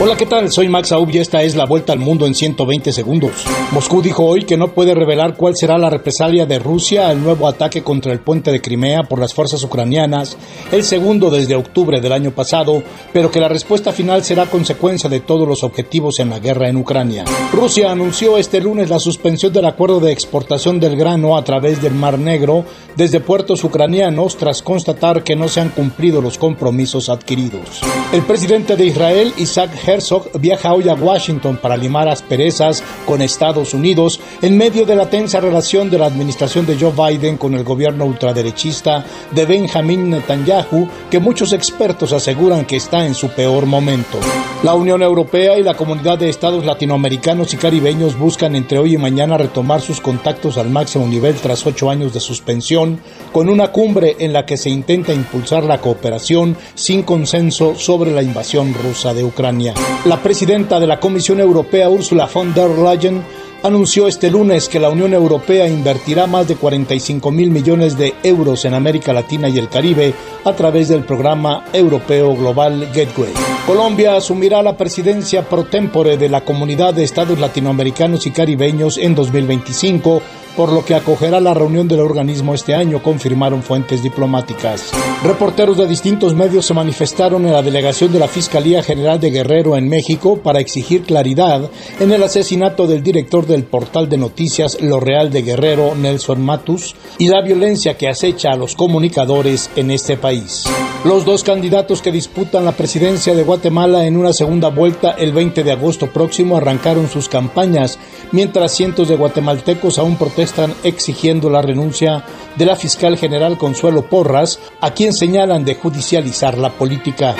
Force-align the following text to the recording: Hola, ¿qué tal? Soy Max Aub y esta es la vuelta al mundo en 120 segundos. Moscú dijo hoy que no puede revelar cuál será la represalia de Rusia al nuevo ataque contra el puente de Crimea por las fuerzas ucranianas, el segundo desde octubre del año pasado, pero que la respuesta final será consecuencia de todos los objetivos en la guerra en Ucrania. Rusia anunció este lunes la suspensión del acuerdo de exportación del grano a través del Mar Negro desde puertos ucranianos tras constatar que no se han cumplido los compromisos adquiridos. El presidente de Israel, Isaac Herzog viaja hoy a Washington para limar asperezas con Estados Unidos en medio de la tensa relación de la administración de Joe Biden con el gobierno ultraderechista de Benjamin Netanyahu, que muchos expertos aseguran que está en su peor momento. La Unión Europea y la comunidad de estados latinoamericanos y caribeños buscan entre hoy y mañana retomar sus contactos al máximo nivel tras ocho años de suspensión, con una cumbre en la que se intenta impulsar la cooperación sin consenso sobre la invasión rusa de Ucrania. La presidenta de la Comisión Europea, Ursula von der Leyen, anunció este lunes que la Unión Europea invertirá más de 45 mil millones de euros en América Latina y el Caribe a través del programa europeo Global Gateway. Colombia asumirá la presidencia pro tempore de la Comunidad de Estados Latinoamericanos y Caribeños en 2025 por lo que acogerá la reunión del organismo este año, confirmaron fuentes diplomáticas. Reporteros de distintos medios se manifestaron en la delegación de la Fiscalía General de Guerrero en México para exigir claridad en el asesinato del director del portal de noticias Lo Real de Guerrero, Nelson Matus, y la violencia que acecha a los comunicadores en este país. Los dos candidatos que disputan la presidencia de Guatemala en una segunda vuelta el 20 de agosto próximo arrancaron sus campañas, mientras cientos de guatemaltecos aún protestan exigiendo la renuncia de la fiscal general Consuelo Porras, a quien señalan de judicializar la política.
Hola, 0.00 0.16
¿qué 0.16 0.26
tal? 0.26 0.52
Soy 0.52 0.68
Max 0.68 0.92
Aub 0.92 1.10
y 1.10 1.18
esta 1.18 1.42
es 1.42 1.56
la 1.56 1.66
vuelta 1.66 1.92
al 1.92 1.98
mundo 1.98 2.24
en 2.24 2.36
120 2.36 2.92
segundos. 2.92 3.32
Moscú 3.72 4.00
dijo 4.00 4.24
hoy 4.24 4.44
que 4.44 4.56
no 4.56 4.68
puede 4.68 4.94
revelar 4.94 5.34
cuál 5.34 5.56
será 5.56 5.76
la 5.76 5.90
represalia 5.90 6.46
de 6.46 6.60
Rusia 6.60 7.08
al 7.08 7.20
nuevo 7.20 7.48
ataque 7.48 7.82
contra 7.82 8.12
el 8.12 8.20
puente 8.20 8.52
de 8.52 8.60
Crimea 8.60 9.02
por 9.02 9.18
las 9.18 9.34
fuerzas 9.34 9.64
ucranianas, 9.64 10.38
el 10.70 10.84
segundo 10.84 11.30
desde 11.30 11.56
octubre 11.56 12.00
del 12.00 12.12
año 12.12 12.30
pasado, 12.30 12.80
pero 13.12 13.32
que 13.32 13.40
la 13.40 13.48
respuesta 13.48 13.92
final 13.92 14.22
será 14.22 14.46
consecuencia 14.46 15.10
de 15.10 15.18
todos 15.18 15.48
los 15.48 15.64
objetivos 15.64 16.20
en 16.20 16.30
la 16.30 16.38
guerra 16.38 16.68
en 16.68 16.76
Ucrania. 16.76 17.24
Rusia 17.52 17.90
anunció 17.90 18.38
este 18.38 18.60
lunes 18.60 18.90
la 18.90 19.00
suspensión 19.00 19.52
del 19.52 19.64
acuerdo 19.64 19.98
de 19.98 20.12
exportación 20.12 20.78
del 20.78 20.94
grano 20.96 21.36
a 21.36 21.42
través 21.42 21.82
del 21.82 21.94
Mar 21.94 22.20
Negro 22.20 22.64
desde 22.94 23.18
puertos 23.18 23.64
ucranianos 23.64 24.36
tras 24.36 24.62
constatar 24.62 25.24
que 25.24 25.34
no 25.34 25.48
se 25.48 25.60
han 25.60 25.70
cumplido 25.70 26.20
los 26.20 26.38
compromisos 26.38 27.08
adquiridos. 27.08 27.80
El 28.12 28.22
presidente 28.22 28.76
de 28.76 28.86
Israel, 28.86 29.34
Isaac 29.38 29.70
Herzog 29.88 30.38
viaja 30.38 30.74
hoy 30.74 30.86
a 30.90 30.94
Washington 30.94 31.56
para 31.56 31.76
limar 31.76 32.08
asperezas 32.08 32.82
con 33.06 33.22
Estados 33.22 33.72
Unidos 33.72 34.20
en 34.42 34.58
medio 34.58 34.84
de 34.84 34.94
la 34.94 35.08
tensa 35.08 35.40
relación 35.40 35.88
de 35.88 35.98
la 35.98 36.04
administración 36.04 36.66
de 36.66 36.76
Joe 36.78 36.92
Biden 36.92 37.38
con 37.38 37.54
el 37.54 37.64
gobierno 37.64 38.04
ultraderechista 38.04 39.06
de 39.30 39.46
Benjamin 39.46 40.10
Netanyahu, 40.10 40.88
que 41.10 41.18
muchos 41.18 41.54
expertos 41.54 42.12
aseguran 42.12 42.66
que 42.66 42.76
está 42.76 43.06
en 43.06 43.14
su 43.14 43.30
peor 43.30 43.64
momento. 43.64 44.18
La 44.62 44.74
Unión 44.74 45.02
Europea 45.02 45.56
y 45.56 45.62
la 45.62 45.74
comunidad 45.74 46.18
de 46.18 46.28
estados 46.28 46.66
latinoamericanos 46.66 47.54
y 47.54 47.56
caribeños 47.56 48.18
buscan 48.18 48.56
entre 48.56 48.78
hoy 48.78 48.94
y 48.94 48.98
mañana 48.98 49.38
retomar 49.38 49.80
sus 49.80 50.00
contactos 50.00 50.58
al 50.58 50.68
máximo 50.68 51.06
nivel 51.06 51.36
tras 51.36 51.64
ocho 51.66 51.88
años 51.88 52.12
de 52.12 52.20
suspensión, 52.20 53.00
con 53.32 53.48
una 53.48 53.68
cumbre 53.68 54.16
en 54.18 54.32
la 54.32 54.44
que 54.44 54.56
se 54.56 54.68
intenta 54.68 55.14
impulsar 55.14 55.64
la 55.64 55.80
cooperación 55.80 56.56
sin 56.74 57.04
consenso 57.04 57.74
sobre 57.76 58.10
la 58.10 58.22
invasión 58.22 58.74
rusa 58.74 59.14
de 59.14 59.24
Ucrania. 59.24 59.74
La 60.04 60.22
presidenta 60.22 60.80
de 60.80 60.86
la 60.86 61.00
Comisión 61.00 61.40
Europea, 61.40 61.90
Ursula 61.90 62.28
von 62.32 62.54
der 62.54 62.70
Leyen, 62.70 63.22
anunció 63.62 64.06
este 64.06 64.30
lunes 64.30 64.68
que 64.68 64.78
la 64.78 64.90
Unión 64.90 65.12
Europea 65.12 65.68
invertirá 65.68 66.26
más 66.26 66.46
de 66.46 66.56
45 66.56 67.30
mil 67.30 67.50
millones 67.50 67.98
de 67.98 68.14
euros 68.22 68.64
en 68.64 68.74
América 68.74 69.12
Latina 69.12 69.48
y 69.48 69.58
el 69.58 69.68
Caribe 69.68 70.14
a 70.44 70.52
través 70.52 70.88
del 70.88 71.02
programa 71.04 71.64
europeo 71.72 72.34
Global 72.36 72.86
Gateway. 72.94 73.32
Colombia 73.66 74.16
asumirá 74.16 74.62
la 74.62 74.76
presidencia 74.76 75.42
pro 75.42 75.64
tempore 75.64 76.16
de 76.16 76.28
la 76.28 76.42
Comunidad 76.42 76.94
de 76.94 77.04
Estados 77.04 77.38
Latinoamericanos 77.38 78.26
y 78.26 78.30
Caribeños 78.30 78.96
en 78.96 79.14
2025 79.14 80.22
por 80.58 80.72
lo 80.72 80.84
que 80.84 80.96
acogerá 80.96 81.40
la 81.40 81.54
reunión 81.54 81.86
del 81.86 82.00
organismo 82.00 82.52
este 82.52 82.74
año, 82.74 83.00
confirmaron 83.00 83.62
fuentes 83.62 84.02
diplomáticas. 84.02 84.90
Reporteros 85.22 85.78
de 85.78 85.86
distintos 85.86 86.34
medios 86.34 86.66
se 86.66 86.74
manifestaron 86.74 87.46
en 87.46 87.52
la 87.52 87.62
delegación 87.62 88.12
de 88.12 88.18
la 88.18 88.26
Fiscalía 88.26 88.82
General 88.82 89.20
de 89.20 89.30
Guerrero 89.30 89.76
en 89.76 89.88
México 89.88 90.40
para 90.42 90.58
exigir 90.58 91.02
claridad 91.02 91.70
en 92.00 92.10
el 92.10 92.24
asesinato 92.24 92.88
del 92.88 93.04
director 93.04 93.46
del 93.46 93.62
portal 93.62 94.08
de 94.08 94.16
noticias 94.16 94.80
Lo 94.80 94.98
Real 94.98 95.30
de 95.30 95.42
Guerrero, 95.42 95.94
Nelson 95.94 96.40
Matus, 96.44 96.96
y 97.18 97.28
la 97.28 97.40
violencia 97.40 97.96
que 97.96 98.08
acecha 98.08 98.50
a 98.50 98.56
los 98.56 98.74
comunicadores 98.74 99.70
en 99.76 99.92
este 99.92 100.16
país. 100.16 100.64
Los 101.04 101.24
dos 101.24 101.44
candidatos 101.44 102.02
que 102.02 102.10
disputan 102.10 102.64
la 102.64 102.72
presidencia 102.72 103.32
de 103.32 103.44
Guatemala 103.44 104.06
en 104.06 104.16
una 104.16 104.32
segunda 104.32 104.70
vuelta 104.70 105.12
el 105.12 105.32
20 105.32 105.62
de 105.62 105.70
agosto 105.70 106.08
próximo 106.08 106.56
arrancaron 106.56 107.08
sus 107.08 107.28
campañas, 107.28 108.00
mientras 108.32 108.74
cientos 108.74 109.06
de 109.06 109.14
guatemaltecos 109.14 110.00
aún 110.00 110.16
protestan 110.16 110.47
exigiendo 110.84 111.50
la 111.50 111.62
renuncia 111.62 112.24
de 112.56 112.66
la 112.66 112.76
fiscal 112.76 113.16
general 113.16 113.58
Consuelo 113.58 114.02
Porras, 114.02 114.60
a 114.80 114.92
quien 114.92 115.12
señalan 115.12 115.64
de 115.64 115.74
judicializar 115.74 116.58
la 116.58 116.70
política. 116.70 117.34